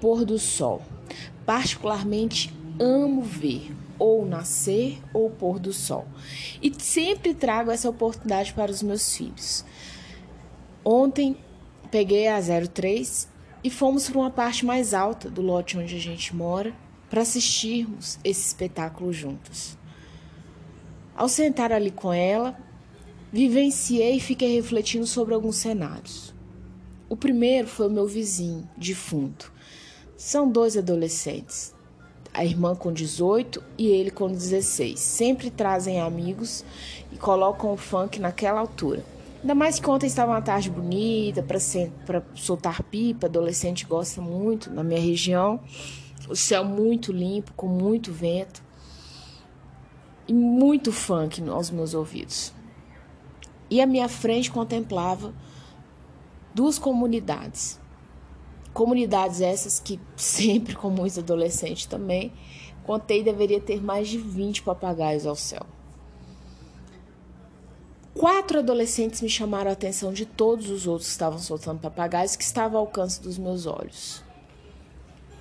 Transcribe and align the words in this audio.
pôr 0.00 0.24
do 0.24 0.38
sol. 0.38 0.82
Particularmente 1.44 2.52
amo 2.78 3.22
ver 3.22 3.72
ou 3.98 4.24
nascer 4.24 4.98
ou 5.12 5.30
pôr 5.30 5.58
do 5.58 5.72
sol. 5.72 6.06
E 6.62 6.72
sempre 6.78 7.34
trago 7.34 7.70
essa 7.70 7.88
oportunidade 7.88 8.52
para 8.54 8.70
os 8.70 8.82
meus 8.82 9.14
filhos. 9.14 9.64
Ontem 10.84 11.36
peguei 11.90 12.26
a 12.28 12.40
03 12.40 13.28
e 13.62 13.68
fomos 13.68 14.08
para 14.08 14.18
uma 14.18 14.30
parte 14.30 14.64
mais 14.64 14.94
alta 14.94 15.28
do 15.28 15.42
lote 15.42 15.76
onde 15.76 15.94
a 15.94 16.00
gente 16.00 16.34
mora 16.34 16.74
para 17.10 17.22
assistirmos 17.22 18.18
esse 18.24 18.46
espetáculo 18.46 19.12
juntos. 19.12 19.76
Ao 21.14 21.28
sentar 21.28 21.70
ali 21.70 21.90
com 21.90 22.12
ela, 22.12 22.56
vivenciei 23.30 24.16
e 24.16 24.20
fiquei 24.20 24.54
refletindo 24.54 25.06
sobre 25.06 25.34
alguns 25.34 25.56
cenários. 25.56 26.32
O 27.08 27.16
primeiro 27.16 27.68
foi 27.68 27.88
o 27.88 27.90
meu 27.90 28.06
vizinho, 28.06 28.66
defunto. 28.76 29.52
São 30.20 30.52
dois 30.52 30.76
adolescentes, 30.76 31.74
a 32.34 32.44
irmã 32.44 32.74
com 32.74 32.92
18 32.92 33.62
e 33.78 33.86
ele 33.86 34.10
com 34.10 34.30
16. 34.30 35.00
Sempre 35.00 35.50
trazem 35.50 35.98
amigos 35.98 36.62
e 37.10 37.16
colocam 37.16 37.72
o 37.72 37.76
funk 37.78 38.20
naquela 38.20 38.60
altura. 38.60 39.02
Ainda 39.40 39.54
mais 39.54 39.80
que 39.80 39.88
ontem 39.88 40.06
estava 40.06 40.32
uma 40.32 40.42
tarde 40.42 40.68
bonita 40.68 41.42
para 41.42 42.22
soltar 42.34 42.82
pipa, 42.82 43.28
adolescente 43.28 43.86
gosta 43.86 44.20
muito 44.20 44.70
na 44.70 44.84
minha 44.84 45.00
região. 45.00 45.58
O 46.28 46.36
céu 46.36 46.66
muito 46.66 47.12
limpo, 47.12 47.54
com 47.54 47.66
muito 47.66 48.12
vento 48.12 48.62
e 50.28 50.34
muito 50.34 50.92
funk 50.92 51.42
aos 51.48 51.70
meus 51.70 51.94
ouvidos. 51.94 52.52
E 53.70 53.80
à 53.80 53.86
minha 53.86 54.06
frente 54.06 54.50
contemplava 54.50 55.32
duas 56.54 56.78
comunidades. 56.78 57.80
Comunidades 58.72 59.40
essas 59.40 59.80
que 59.80 60.00
sempre 60.16 60.74
com 60.74 60.90
muitos 60.90 61.18
adolescentes 61.18 61.86
também, 61.86 62.32
contei 62.84 63.22
deveria 63.22 63.60
ter 63.60 63.82
mais 63.82 64.08
de 64.08 64.18
20 64.18 64.62
papagaios 64.62 65.26
ao 65.26 65.36
céu. 65.36 65.66
Quatro 68.14 68.58
adolescentes 68.58 69.20
me 69.20 69.28
chamaram 69.28 69.70
a 69.70 69.72
atenção 69.72 70.12
de 70.12 70.26
todos 70.26 70.68
os 70.68 70.86
outros 70.86 71.06
que 71.06 71.12
estavam 71.12 71.38
soltando 71.38 71.80
papagaios 71.80 72.36
que 72.36 72.42
estavam 72.42 72.78
ao 72.78 72.86
alcance 72.86 73.22
dos 73.22 73.38
meus 73.38 73.66
olhos. 73.66 74.22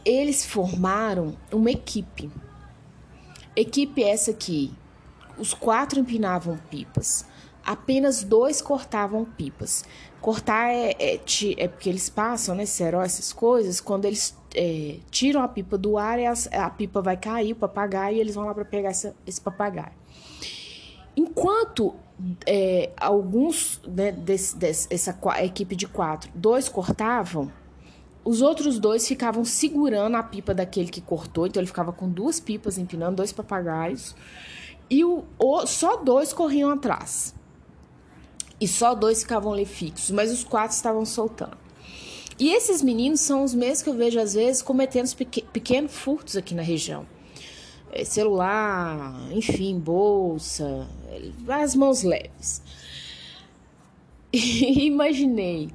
Eles 0.06 0.46
formaram 0.46 1.36
uma 1.52 1.72
equipe. 1.72 2.32
Equipe 3.56 4.04
essa 4.04 4.32
que 4.32 4.74
os 5.38 5.54
quatro 5.54 6.00
empinavam 6.00 6.58
pipas, 6.70 7.26
apenas 7.66 8.24
dois 8.24 8.62
cortavam 8.62 9.26
pipas. 9.26 9.84
Cortar 10.22 10.70
é, 10.70 10.96
é, 11.00 11.20
é, 11.58 11.68
porque 11.68 11.90
eles 11.90 12.10
passam, 12.10 12.56
né, 12.56 12.66
cerol, 12.66 13.02
essas 13.02 13.32
coisas, 13.32 13.80
quando 13.80 14.06
eles 14.06 14.36
é, 14.54 14.98
tiram 15.10 15.42
a 15.42 15.48
pipa 15.48 15.78
do 15.78 15.98
ar, 15.98 16.20
a, 16.20 16.66
a 16.66 16.70
pipa 16.70 17.02
vai 17.02 17.16
cair, 17.16 17.54
o 17.54 17.56
papagaio, 17.56 18.18
e 18.18 18.20
eles 18.20 18.36
vão 18.36 18.46
lá 18.46 18.54
para 18.54 18.66
pegar 18.66 18.90
essa, 18.90 19.16
esse 19.26 19.40
papagaio. 19.40 19.94
Enquanto 21.16 21.96
é, 22.46 22.92
alguns 22.98 23.82
né, 23.88 24.12
desse, 24.12 24.58
desse, 24.58 24.88
essa 24.94 25.18
equipe 25.42 25.76
de 25.76 25.88
quatro, 25.88 26.30
dois 26.36 26.68
cortavam, 26.68 27.52
os 28.24 28.42
outros 28.42 28.78
dois 28.78 29.08
ficavam 29.08 29.46
segurando 29.46 30.16
a 30.16 30.24
pipa 30.24 30.54
daquele 30.54 30.90
que 30.90 31.02
cortou, 31.02 31.48
então 31.48 31.60
ele 31.60 31.68
ficava 31.68 31.92
com 31.92 32.10
duas 32.10 32.40
pipas 32.40 32.78
empinando, 32.78 33.18
dois 33.18 33.32
papagaios, 33.32 34.16
e 34.90 35.06
o, 35.06 35.24
o 35.38 35.66
só 35.66 35.98
dois 35.98 36.34
corriam 36.34 36.70
atrás. 36.70 37.34
E 38.60 38.68
só 38.68 38.94
dois 38.94 39.22
ficavam 39.22 39.54
ali 39.54 39.66
fixos, 39.66 40.12
mas 40.12 40.32
os 40.32 40.44
quatro 40.44 40.76
estavam 40.76 41.06
soltando. 41.06 41.58
E 42.38 42.54
esses 42.54 42.82
meninos 42.82 43.20
são 43.20 43.44
os 43.44 43.54
mesmos 43.54 43.82
que 43.82 43.90
eu 43.90 43.94
vejo 43.94 44.20
às 44.20 44.34
vezes 44.34 44.62
cometendo 44.62 45.14
pequenos 45.52 45.94
furtos 45.94 46.38
aqui 46.38 46.56
na 46.56 46.62
região. 46.62 47.06
É, 47.92 48.06
celular, 48.06 49.30
enfim, 49.32 49.80
bolsa, 49.80 50.88
as 51.48 51.76
mãos 51.76 52.04
leves. 52.04 52.62
E 54.32 54.86
imaginei. 54.86 55.72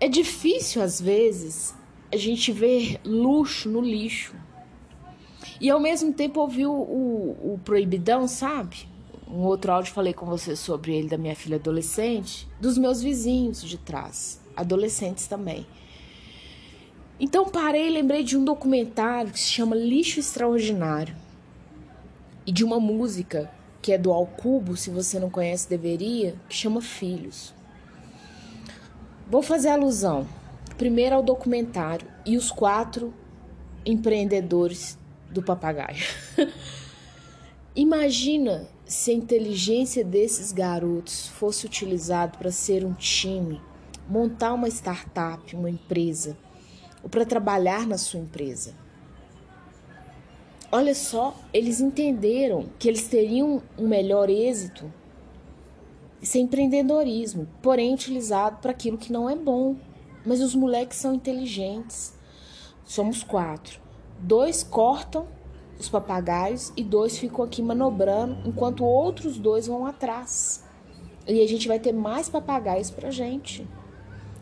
É 0.00 0.08
difícil 0.08 0.82
às 0.82 1.00
vezes 1.00 1.72
a 2.12 2.16
gente 2.16 2.50
ver 2.50 3.00
luxo 3.04 3.68
no 3.68 3.80
lixo. 3.80 4.34
E 5.60 5.70
ao 5.70 5.78
mesmo 5.78 6.12
tempo 6.12 6.40
ouvir 6.40 6.66
o, 6.66 6.72
o, 6.72 7.54
o 7.54 7.60
proibidão, 7.64 8.26
sabe? 8.26 8.88
Um 9.28 9.40
outro 9.40 9.72
áudio 9.72 9.92
falei 9.92 10.12
com 10.12 10.24
você 10.24 10.54
sobre 10.54 10.94
ele 10.94 11.08
da 11.08 11.18
minha 11.18 11.34
filha 11.34 11.56
adolescente, 11.56 12.48
dos 12.60 12.78
meus 12.78 13.02
vizinhos 13.02 13.62
de 13.62 13.76
trás, 13.76 14.40
adolescentes 14.56 15.26
também. 15.26 15.66
Então 17.18 17.48
parei 17.48 17.88
e 17.88 17.90
lembrei 17.90 18.22
de 18.22 18.36
um 18.36 18.44
documentário 18.44 19.32
que 19.32 19.40
se 19.40 19.50
chama 19.50 19.74
Lixo 19.74 20.20
Extraordinário 20.20 21.16
e 22.46 22.52
de 22.52 22.62
uma 22.62 22.78
música 22.78 23.50
que 23.82 23.92
é 23.92 23.98
do 23.98 24.12
Alcubo, 24.12 24.76
se 24.76 24.90
você 24.90 25.18
não 25.18 25.30
conhece, 25.30 25.68
deveria, 25.68 26.34
que 26.48 26.54
chama 26.54 26.80
Filhos. 26.80 27.54
Vou 29.28 29.42
fazer 29.42 29.70
alusão 29.70 30.26
primeiro 30.76 31.16
ao 31.16 31.22
documentário 31.22 32.06
e 32.24 32.36
os 32.36 32.50
quatro 32.50 33.12
empreendedores 33.84 34.98
do 35.30 35.42
papagaio. 35.42 36.04
Imagina 37.76 38.66
se 38.86 39.10
a 39.10 39.14
inteligência 39.14 40.02
desses 40.02 40.50
garotos 40.50 41.28
fosse 41.28 41.66
utilizado 41.66 42.38
para 42.38 42.50
ser 42.50 42.86
um 42.86 42.94
time, 42.94 43.60
montar 44.08 44.54
uma 44.54 44.66
startup, 44.68 45.54
uma 45.54 45.68
empresa, 45.68 46.38
ou 47.02 47.10
para 47.10 47.26
trabalhar 47.26 47.86
na 47.86 47.98
sua 47.98 48.20
empresa. 48.20 48.72
Olha 50.72 50.94
só, 50.94 51.36
eles 51.52 51.78
entenderam 51.78 52.70
que 52.78 52.88
eles 52.88 53.08
teriam 53.08 53.62
um 53.76 53.86
melhor 53.86 54.30
êxito. 54.30 54.90
É 56.22 56.38
empreendedorismo, 56.38 57.46
porém 57.60 57.92
utilizado 57.92 58.56
para 58.62 58.70
aquilo 58.70 58.96
que 58.96 59.12
não 59.12 59.28
é 59.28 59.36
bom. 59.36 59.76
Mas 60.24 60.40
os 60.40 60.54
moleques 60.54 60.96
são 60.96 61.12
inteligentes. 61.12 62.14
Somos 62.86 63.22
quatro. 63.22 63.80
Dois 64.18 64.62
cortam 64.62 65.28
os 65.78 65.88
papagaios 65.88 66.72
e 66.76 66.82
dois 66.82 67.18
ficam 67.18 67.44
aqui 67.44 67.62
manobrando, 67.62 68.36
enquanto 68.44 68.84
outros 68.84 69.38
dois 69.38 69.66
vão 69.66 69.86
atrás. 69.86 70.64
E 71.26 71.42
a 71.42 71.48
gente 71.48 71.66
vai 71.66 71.78
ter 71.78 71.92
mais 71.92 72.28
papagaios 72.28 72.90
pra 72.90 73.10
gente. 73.10 73.66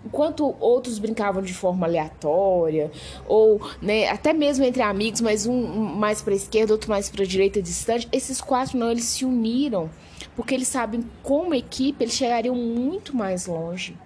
Enquanto 0.05 0.55
outros 0.61 0.99
brincavam 0.99 1.43
de 1.43 1.55
forma 1.55 1.87
aleatória, 1.87 2.93
ou 3.27 3.59
né, 3.81 4.07
até 4.09 4.35
mesmo 4.35 4.63
entre 4.63 4.83
amigos, 4.83 5.23
mas 5.23 5.47
um 5.47 5.67
mais 5.67 6.21
para 6.21 6.35
esquerda, 6.35 6.75
outro 6.75 6.91
mais 6.91 7.09
para 7.09 7.25
direita, 7.25 7.63
distante, 7.63 8.07
esses 8.13 8.39
quatro 8.39 8.79
não, 8.79 8.91
eles 8.91 9.05
se 9.05 9.25
uniram, 9.25 9.89
porque 10.37 10.55
eles 10.55 10.69
sabem, 10.69 11.03
como 11.23 11.55
equipe, 11.55 12.05
eles 12.05 12.15
chegariam 12.15 12.55
muito 12.55 13.17
mais 13.17 13.47
longe. 13.47 13.97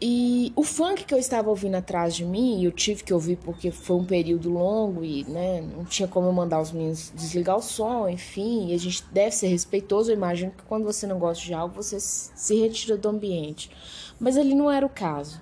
E 0.00 0.52
o 0.54 0.62
funk 0.62 1.04
que 1.04 1.12
eu 1.12 1.18
estava 1.18 1.50
ouvindo 1.50 1.74
atrás 1.74 2.14
de 2.14 2.24
mim, 2.24 2.60
e 2.60 2.64
eu 2.64 2.70
tive 2.70 3.02
que 3.02 3.12
ouvir 3.12 3.36
porque 3.36 3.72
foi 3.72 3.96
um 3.96 4.04
período 4.04 4.48
longo 4.48 5.04
e 5.04 5.24
né, 5.24 5.60
não 5.60 5.84
tinha 5.84 6.06
como 6.06 6.28
eu 6.28 6.32
mandar 6.32 6.60
os 6.60 6.70
meninos 6.70 7.12
desligar 7.16 7.56
o 7.56 7.62
som, 7.62 8.08
enfim, 8.08 8.68
e 8.68 8.74
a 8.74 8.78
gente 8.78 9.04
deve 9.10 9.32
ser 9.32 9.48
respeitoso. 9.48 10.12
Eu 10.12 10.16
imagino 10.16 10.52
que 10.52 10.62
quando 10.64 10.84
você 10.84 11.04
não 11.04 11.18
gosta 11.18 11.44
de 11.44 11.52
algo, 11.52 11.74
você 11.74 11.98
se 11.98 12.54
retira 12.60 12.96
do 12.96 13.08
ambiente. 13.08 13.72
Mas 14.20 14.36
ali 14.36 14.54
não 14.54 14.70
era 14.70 14.86
o 14.86 14.90
caso. 14.90 15.40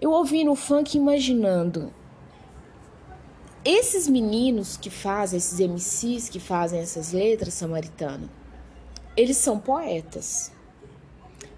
Eu 0.00 0.10
ouvi 0.10 0.42
no 0.42 0.54
funk 0.54 0.96
imaginando 0.96 1.92
esses 3.64 4.08
meninos 4.08 4.76
que 4.76 4.90
fazem, 4.90 5.36
esses 5.36 5.60
MCs 5.60 6.28
que 6.30 6.40
fazem 6.40 6.80
essas 6.80 7.12
letras, 7.12 7.54
Samaritana, 7.54 8.28
eles 9.16 9.36
são 9.36 9.58
poetas. 9.58 10.50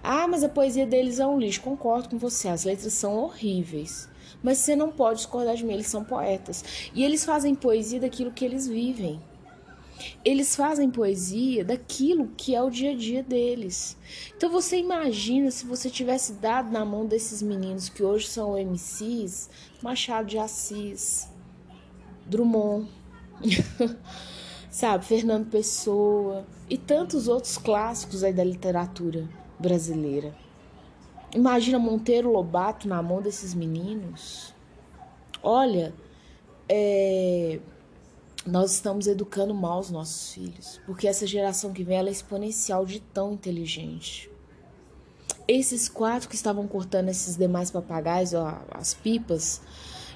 Ah, 0.06 0.28
mas 0.28 0.44
a 0.44 0.50
poesia 0.50 0.84
deles 0.84 1.18
é 1.18 1.26
um 1.26 1.38
lixo. 1.38 1.62
Concordo 1.62 2.10
com 2.10 2.18
você, 2.18 2.48
as 2.48 2.64
letras 2.64 2.92
são 2.92 3.16
horríveis. 3.16 4.06
Mas 4.42 4.58
você 4.58 4.76
não 4.76 4.90
pode 4.90 5.20
discordar 5.20 5.56
de 5.56 5.64
mim, 5.64 5.72
eles 5.72 5.86
são 5.86 6.04
poetas. 6.04 6.62
E 6.94 7.02
eles 7.02 7.24
fazem 7.24 7.54
poesia 7.54 7.98
daquilo 7.98 8.30
que 8.30 8.44
eles 8.44 8.68
vivem. 8.68 9.18
Eles 10.22 10.54
fazem 10.54 10.90
poesia 10.90 11.64
daquilo 11.64 12.28
que 12.36 12.54
é 12.54 12.62
o 12.62 12.68
dia 12.68 12.90
a 12.90 12.94
dia 12.94 13.22
deles. 13.22 13.96
Então 14.36 14.50
você 14.50 14.76
imagina 14.76 15.50
se 15.50 15.64
você 15.64 15.88
tivesse 15.88 16.34
dado 16.34 16.70
na 16.70 16.84
mão 16.84 17.06
desses 17.06 17.40
meninos 17.40 17.88
que 17.88 18.02
hoje 18.02 18.28
são 18.28 18.58
MCs, 18.58 19.48
Machado 19.80 20.28
de 20.28 20.36
Assis, 20.36 21.30
Drummond, 22.26 22.90
sabe, 24.68 25.06
Fernando 25.06 25.48
Pessoa 25.48 26.46
e 26.68 26.76
tantos 26.76 27.26
outros 27.26 27.56
clássicos 27.56 28.22
aí 28.22 28.34
da 28.34 28.44
literatura 28.44 29.26
brasileira. 29.58 30.34
Imagina 31.34 31.78
Monteiro 31.78 32.30
Lobato 32.30 32.86
na 32.86 33.02
mão 33.02 33.20
desses 33.20 33.54
meninos. 33.54 34.54
Olha, 35.42 35.92
é, 36.68 37.58
nós 38.46 38.72
estamos 38.72 39.06
educando 39.06 39.54
mal 39.54 39.80
os 39.80 39.90
nossos 39.90 40.32
filhos, 40.32 40.80
porque 40.86 41.08
essa 41.08 41.26
geração 41.26 41.72
que 41.72 41.82
vem 41.82 41.98
é 41.98 42.10
exponencial 42.10 42.86
de 42.86 43.00
tão 43.00 43.32
inteligente. 43.32 44.30
esses 45.46 45.88
quatro 45.88 46.28
que 46.28 46.34
estavam 46.34 46.66
cortando 46.66 47.08
esses 47.08 47.36
demais 47.36 47.70
papagaios, 47.70 48.32
ó, 48.34 48.62
as 48.70 48.94
pipas, 48.94 49.60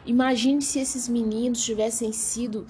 imagine 0.06 0.62
se 0.62 0.78
esses 0.78 1.08
meninos 1.08 1.62
tivessem 1.62 2.12
sido 2.12 2.66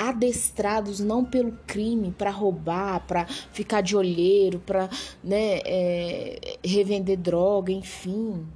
adestrados 0.00 0.98
não 0.98 1.22
pelo 1.22 1.52
crime 1.66 2.10
para 2.10 2.30
roubar, 2.30 3.06
para 3.06 3.26
ficar 3.26 3.82
de 3.82 3.94
olheiro, 3.94 4.58
para 4.58 4.88
né, 5.22 5.60
é, 5.66 6.56
revender 6.64 7.18
droga, 7.18 7.70
enfim, 7.70 8.46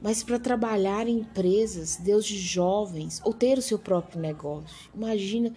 mas 0.00 0.22
para 0.22 0.38
trabalhar 0.38 1.06
em 1.06 1.18
empresas, 1.18 1.96
Deus 1.96 2.24
de 2.24 2.38
jovens, 2.38 3.20
ou 3.22 3.34
ter 3.34 3.58
o 3.58 3.62
seu 3.62 3.78
próprio 3.78 4.18
negócio. 4.18 4.90
Imagina 4.94 5.52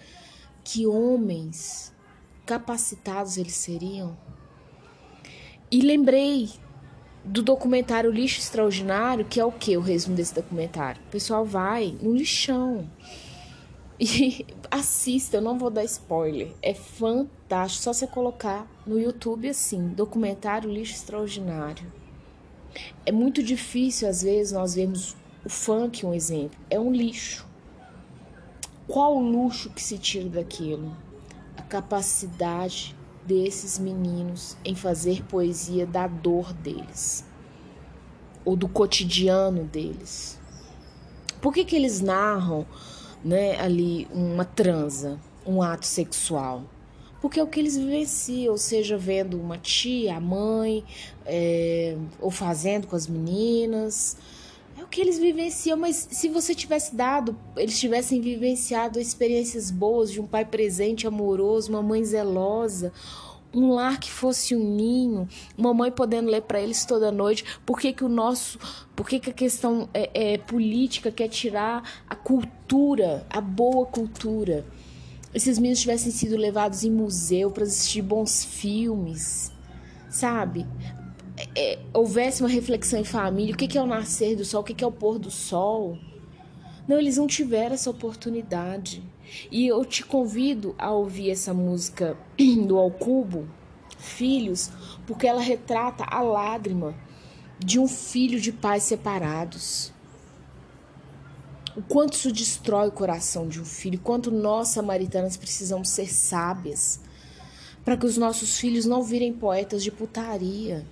que 0.66 0.86
homens 0.86 1.94
capacitados 2.46 3.38
eles 3.38 3.56
seriam. 3.56 4.18
E 5.72 5.82
lembrei 5.82 6.50
do 7.24 7.42
documentário 7.42 8.12
Lixo 8.12 8.40
Extraordinário, 8.40 9.24
que 9.24 9.40
é 9.40 9.46
o 9.46 9.52
que 9.52 9.78
o 9.78 9.82
resumo 9.82 10.16
desse 10.16 10.34
documentário? 10.34 11.02
O 11.08 11.12
pessoal 11.12 11.46
vai 11.46 11.96
no 12.02 12.14
lixão. 12.14 12.90
E 14.00 14.46
assista, 14.72 15.38
eu 15.38 15.42
não 15.42 15.58
vou 15.58 15.70
dar 15.70 15.84
spoiler. 15.84 16.54
É 16.62 16.74
fantástico. 16.74 17.84
Só 17.84 17.94
você 17.94 18.08
colocar 18.08 18.68
no 18.86 19.00
YouTube 19.00 19.50
assim, 19.50 19.90
documentário 19.90 20.72
Lixo 20.72 20.94
Extraordinário. 20.94 21.92
É 23.06 23.12
muito 23.12 23.44
difícil, 23.44 24.08
às 24.08 24.22
vezes, 24.22 24.54
nós 24.54 24.76
vemos 24.76 25.16
o 25.44 25.50
funk, 25.50 26.06
um 26.06 26.14
exemplo. 26.14 26.58
É 26.70 26.80
um 26.80 26.92
lixo. 26.92 27.46
Qual 28.88 29.18
o 29.18 29.22
luxo 29.22 29.70
que 29.72 29.82
se 29.82 29.98
tira 29.98 30.30
daquilo? 30.30 30.96
A 31.58 31.62
capacidade 31.62 32.96
desses 33.26 33.78
meninos 33.78 34.58
em 34.64 34.76
fazer 34.76 35.24
poesia 35.26 35.86
da 35.86 36.08
dor 36.08 36.54
deles 36.54 37.24
ou 38.44 38.56
do 38.56 38.68
cotidiano 38.68 39.64
deles. 39.64 40.40
Por 41.42 41.54
que, 41.54 41.64
que 41.64 41.76
eles 41.76 42.02
narram 42.02 42.66
né, 43.24 43.60
ali 43.60 44.08
uma 44.12 44.46
transa, 44.46 45.20
um 45.46 45.62
ato 45.62 45.86
sexual? 45.86 46.64
Porque 47.22 47.40
é 47.40 47.44
o 47.44 47.48
que 47.48 47.60
eles 47.60 47.76
vivenciam, 47.76 48.56
seja, 48.56 48.98
vendo 48.98 49.40
uma 49.40 49.58
tia, 49.58 50.16
a 50.16 50.20
mãe, 50.20 50.84
é, 51.26 51.98
ou 52.20 52.32
fazendo 52.32 52.88
com 52.88 52.96
as 52.96 53.08
meninas. 53.08 54.16
É 54.80 54.84
o 54.84 54.88
que 54.88 55.02
eles 55.02 55.20
vivenciam, 55.20 55.78
mas 55.78 56.08
se 56.10 56.30
você 56.30 56.56
tivesse 56.56 56.96
dado, 56.96 57.38
eles 57.58 57.78
tivessem 57.78 58.22
vivenciado 58.22 59.00
experiências 59.00 59.70
boas 59.70 60.10
de 60.10 60.22
um 60.22 60.26
pai 60.26 60.46
presente, 60.46 61.06
amoroso, 61.06 61.70
uma 61.70 61.82
mãe 61.82 62.02
zelosa, 62.06 62.94
um 63.54 63.72
lar 63.72 64.00
que 64.00 64.12
fosse 64.12 64.56
um 64.56 64.76
ninho, 64.76 65.28
uma 65.58 65.74
mãe 65.74 65.92
podendo 65.92 66.30
ler 66.30 66.42
para 66.42 66.62
eles 66.62 66.86
toda 66.86 67.12
noite. 67.12 67.44
Por 67.66 67.80
que, 67.80 67.92
que 67.92 68.04
o 68.04 68.10
nosso, 68.10 68.60
por 68.96 69.08
que, 69.08 69.20
que 69.20 69.30
a 69.30 69.34
questão 69.34 69.90
é, 69.94 70.34
é, 70.34 70.38
política 70.38 71.12
quer 71.12 71.28
tirar 71.28 71.84
a 72.08 72.16
cultura, 72.16 73.26
a 73.30 73.42
boa 73.42 73.86
cultura? 73.86 74.66
Esses 75.34 75.58
meninos 75.58 75.82
tivessem 75.82 76.12
sido 76.12 76.36
levados 76.38 76.84
em 76.84 76.92
museu 76.92 77.52
para 77.52 77.64
assistir 77.64 78.02
bons 78.02 78.44
filmes, 78.44 79.52
sabe? 80.10 80.66
É, 81.38 81.74
é, 81.74 81.80
houvesse 81.94 82.42
uma 82.42 82.50
reflexão 82.50 83.00
em 83.00 83.04
família, 83.04 83.54
o 83.54 83.58
que, 83.58 83.68
que 83.68 83.78
é 83.78 83.82
o 83.82 83.86
nascer 83.86 84.36
do 84.36 84.44
sol, 84.44 84.62
o 84.62 84.64
que, 84.64 84.74
que 84.74 84.84
é 84.84 84.88
o 84.88 84.92
pôr 84.92 85.20
do 85.20 85.32
sol. 85.32 85.98
Não, 86.90 86.98
eles 86.98 87.18
não 87.18 87.28
tiveram 87.28 87.76
essa 87.76 87.92
oportunidade. 87.92 89.04
E 89.52 89.68
eu 89.68 89.86
te 89.86 90.04
convido 90.04 90.74
a 90.76 90.90
ouvir 90.90 91.30
essa 91.30 91.54
música 91.54 92.18
do 92.66 92.80
Alcubo, 92.80 93.48
Filhos, 94.00 94.72
porque 95.06 95.28
ela 95.28 95.40
retrata 95.40 96.04
a 96.04 96.20
lágrima 96.20 96.96
de 97.60 97.78
um 97.78 97.88
filho 97.88 98.42
de 98.42 98.52
pais 98.52 98.82
separados. 98.82 99.94
O 101.78 101.84
quanto 101.84 102.14
isso 102.14 102.32
destrói 102.32 102.88
o 102.88 102.92
coração 102.92 103.48
de 103.48 103.62
um 103.62 103.66
filho, 103.66 104.00
quanto 104.00 104.32
nós, 104.32 104.70
samaritanas, 104.70 105.38
precisamos 105.38 105.90
ser 105.90 106.12
sábias 106.12 107.00
para 107.86 107.98
que 107.98 108.08
os 108.08 108.18
nossos 108.18 108.58
filhos 108.58 108.86
não 108.86 109.04
virem 109.04 109.32
poetas 109.32 109.84
de 109.84 109.92
putaria 109.92 110.88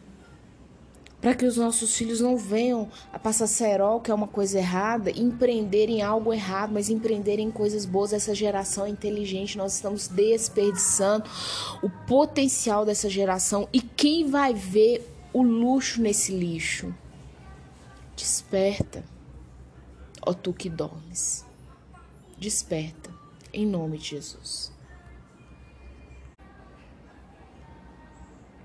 para 1.20 1.34
que 1.34 1.46
os 1.46 1.58
nossos 1.58 1.96
filhos 1.96 2.22
não 2.22 2.38
venham 2.38 2.90
a 3.12 3.18
passar 3.18 3.48
cerol, 3.48 4.00
que 4.00 4.12
é 4.12 4.14
uma 4.14 4.28
coisa 4.28 4.60
errada, 4.60 5.10
empreenderem 5.10 6.02
algo 6.02 6.32
errado, 6.32 6.72
mas 6.72 6.90
empreenderem 6.90 7.50
coisas 7.50 7.86
boas. 7.86 8.14
Essa 8.14 8.36
geração 8.36 8.86
é 8.86 8.90
inteligente, 8.90 9.58
nós 9.58 9.74
estamos 9.74 10.08
desperdiçando 10.08 11.28
o 11.82 11.90
potencial 12.06 12.86
dessa 12.86 13.10
geração. 13.10 13.68
E 13.74 13.82
quem 13.82 14.30
vai 14.30 14.54
ver 14.54 15.12
o 15.34 15.42
luxo 15.42 16.02
nesse 16.02 16.32
lixo? 16.32 16.94
Desperta, 18.16 19.04
ó 20.22 20.34
tu 20.34 20.54
que 20.54 20.70
dormes. 20.70 21.46
Desperta, 22.38 23.10
em 23.52 23.66
nome 23.66 23.98
de 23.98 24.10
Jesus. 24.10 24.77